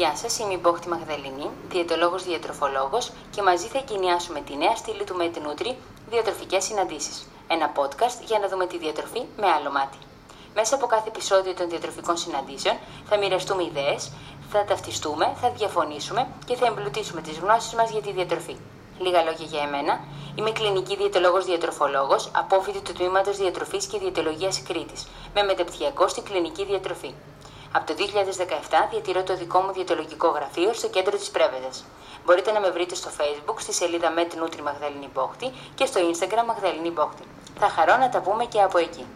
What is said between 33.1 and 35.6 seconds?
facebook στη σελίδα Met Nutri Μαγδαληνή Μπόχτη